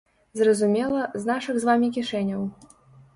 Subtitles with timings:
[0.39, 2.41] Зразумела, з нашых з вамі кішэняў.